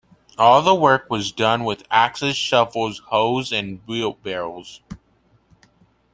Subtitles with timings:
[0.35, 4.81] All of the work was done with axes, shovels, hoes and wheelbarrows.